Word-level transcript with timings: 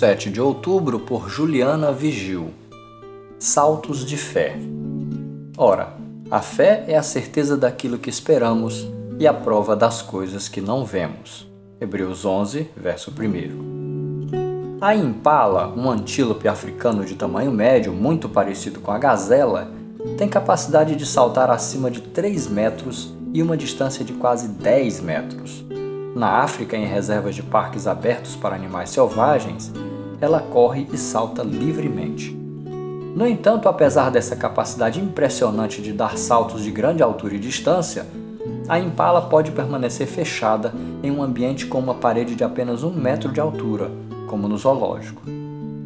7 0.00 0.30
de 0.30 0.40
outubro 0.40 1.00
por 1.00 1.28
Juliana 1.28 1.92
Vigil. 1.92 2.54
Saltos 3.38 4.02
de 4.02 4.16
fé. 4.16 4.56
Ora, 5.58 5.92
a 6.30 6.40
fé 6.40 6.86
é 6.88 6.96
a 6.96 7.02
certeza 7.02 7.54
daquilo 7.54 7.98
que 7.98 8.08
esperamos 8.08 8.88
e 9.18 9.26
a 9.26 9.34
prova 9.34 9.76
das 9.76 10.00
coisas 10.00 10.48
que 10.48 10.62
não 10.62 10.86
vemos. 10.86 11.46
Hebreus 11.78 12.24
11, 12.24 12.70
verso 12.74 13.12
1. 13.12 14.78
A 14.80 14.94
impala, 14.94 15.68
um 15.76 15.90
antílope 15.90 16.48
africano 16.48 17.04
de 17.04 17.14
tamanho 17.14 17.52
médio, 17.52 17.92
muito 17.92 18.26
parecido 18.26 18.80
com 18.80 18.90
a 18.90 18.98
gazela, 18.98 19.70
tem 20.16 20.30
capacidade 20.30 20.96
de 20.96 21.04
saltar 21.04 21.50
acima 21.50 21.90
de 21.90 22.00
3 22.00 22.48
metros 22.48 23.14
e 23.34 23.42
uma 23.42 23.54
distância 23.54 24.02
de 24.02 24.14
quase 24.14 24.48
10 24.48 25.00
metros. 25.02 25.62
Na 26.16 26.38
África, 26.38 26.74
em 26.74 26.86
reservas 26.86 27.34
de 27.34 27.42
parques 27.42 27.86
abertos 27.86 28.34
para 28.34 28.56
animais 28.56 28.88
selvagens, 28.88 29.70
ela 30.20 30.40
corre 30.40 30.86
e 30.92 30.98
salta 30.98 31.42
livremente. 31.42 32.36
No 33.14 33.26
entanto, 33.26 33.68
apesar 33.68 34.10
dessa 34.10 34.36
capacidade 34.36 35.00
impressionante 35.00 35.82
de 35.82 35.92
dar 35.92 36.16
saltos 36.16 36.62
de 36.62 36.70
grande 36.70 37.02
altura 37.02 37.34
e 37.34 37.38
distância, 37.38 38.06
a 38.68 38.78
impala 38.78 39.22
pode 39.22 39.50
permanecer 39.50 40.06
fechada 40.06 40.72
em 41.02 41.10
um 41.10 41.22
ambiente 41.22 41.66
com 41.66 41.78
uma 41.78 41.94
parede 41.94 42.36
de 42.36 42.44
apenas 42.44 42.84
um 42.84 42.92
metro 42.92 43.32
de 43.32 43.40
altura, 43.40 43.90
como 44.28 44.46
no 44.46 44.56
zoológico. 44.56 45.22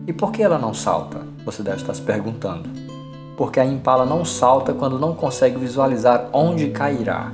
E 0.06 0.12
por 0.12 0.33
que 0.33 0.42
ela 0.42 0.59
não 0.59 0.75
salta? 0.75 1.19
Você 1.47 1.62
deve 1.62 1.78
estar 1.78 1.95
se 1.95 2.03
perguntando. 2.03 2.69
Porque 3.39 3.59
a 3.59 3.64
impala 3.64 4.05
não 4.05 4.23
salta 4.25 4.75
quando 4.75 4.98
não 4.98 5.14
consegue 5.14 5.56
visualizar 5.56 6.28
onde 6.30 6.69
cairá. 6.69 7.33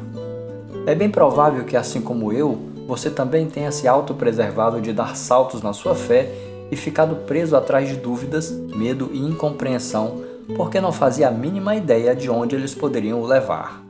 É 0.86 0.94
bem 0.94 1.10
provável 1.10 1.64
que, 1.64 1.76
assim 1.76 2.00
como 2.00 2.32
eu, 2.32 2.58
você 2.86 3.10
também 3.10 3.46
tenha 3.46 3.72
se 3.72 3.88
autopreservado 3.88 4.80
de 4.80 4.92
dar 4.92 5.16
saltos 5.16 5.62
na 5.62 5.72
sua 5.72 5.94
fé 5.94 6.49
e 6.70 6.76
ficado 6.76 7.16
preso 7.26 7.56
atrás 7.56 7.88
de 7.88 7.96
dúvidas, 7.96 8.50
medo 8.50 9.10
e 9.12 9.18
incompreensão, 9.18 10.22
porque 10.56 10.80
não 10.80 10.92
fazia 10.92 11.28
a 11.28 11.32
mínima 11.32 11.74
ideia 11.74 12.14
de 12.14 12.30
onde 12.30 12.54
eles 12.54 12.74
poderiam 12.74 13.20
o 13.20 13.26
levar. 13.26 13.82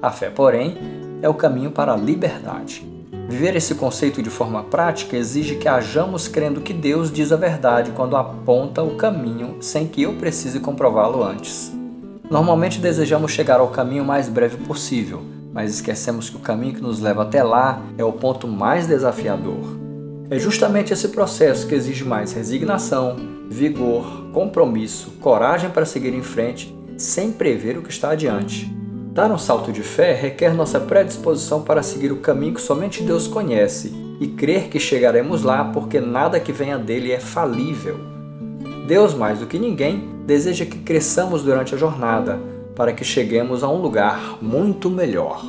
A 0.00 0.10
fé, 0.10 0.30
porém, 0.30 0.76
é 1.22 1.28
o 1.28 1.34
caminho 1.34 1.70
para 1.70 1.92
a 1.92 1.96
liberdade. 1.96 2.86
Viver 3.28 3.56
esse 3.56 3.74
conceito 3.74 4.22
de 4.22 4.30
forma 4.30 4.62
prática 4.62 5.16
exige 5.16 5.56
que 5.56 5.68
hajamos 5.68 6.28
crendo 6.28 6.60
que 6.60 6.72
Deus 6.72 7.10
diz 7.10 7.32
a 7.32 7.36
verdade 7.36 7.90
quando 7.90 8.16
aponta 8.16 8.82
o 8.82 8.94
caminho 8.94 9.56
sem 9.60 9.88
que 9.88 10.02
eu 10.02 10.14
precise 10.14 10.60
comprová-lo 10.60 11.24
antes. 11.24 11.72
Normalmente 12.30 12.78
desejamos 12.78 13.32
chegar 13.32 13.58
ao 13.58 13.68
caminho 13.68 14.04
mais 14.04 14.28
breve 14.28 14.56
possível, 14.58 15.22
mas 15.52 15.74
esquecemos 15.74 16.30
que 16.30 16.36
o 16.36 16.40
caminho 16.40 16.74
que 16.74 16.82
nos 16.82 17.00
leva 17.00 17.22
até 17.22 17.42
lá 17.42 17.80
é 17.98 18.04
o 18.04 18.12
ponto 18.12 18.46
mais 18.46 18.86
desafiador. 18.86 19.85
É 20.28 20.38
justamente 20.38 20.92
esse 20.92 21.08
processo 21.08 21.66
que 21.68 21.74
exige 21.74 22.04
mais 22.04 22.32
resignação, 22.32 23.16
vigor, 23.48 24.26
compromisso, 24.32 25.12
coragem 25.20 25.70
para 25.70 25.86
seguir 25.86 26.12
em 26.12 26.22
frente, 26.22 26.76
sem 26.96 27.30
prever 27.30 27.78
o 27.78 27.82
que 27.82 27.90
está 27.90 28.10
adiante. 28.10 28.72
Dar 29.12 29.30
um 29.30 29.38
salto 29.38 29.70
de 29.70 29.82
fé 29.82 30.12
requer 30.12 30.52
nossa 30.52 30.80
predisposição 30.80 31.62
para 31.62 31.82
seguir 31.82 32.10
o 32.10 32.18
caminho 32.18 32.54
que 32.54 32.60
somente 32.60 33.02
Deus 33.02 33.28
conhece 33.28 33.92
e 34.20 34.26
crer 34.26 34.68
que 34.68 34.80
chegaremos 34.80 35.42
lá 35.42 35.64
porque 35.64 36.00
nada 36.00 36.40
que 36.40 36.52
venha 36.52 36.76
dele 36.76 37.12
é 37.12 37.20
falível. 37.20 37.98
Deus, 38.86 39.14
mais 39.14 39.38
do 39.38 39.46
que 39.46 39.58
ninguém, 39.58 40.08
deseja 40.26 40.66
que 40.66 40.78
cresçamos 40.78 41.42
durante 41.42 41.74
a 41.74 41.78
jornada 41.78 42.38
para 42.74 42.92
que 42.92 43.04
cheguemos 43.04 43.62
a 43.62 43.68
um 43.68 43.80
lugar 43.80 44.38
muito 44.42 44.90
melhor. 44.90 45.42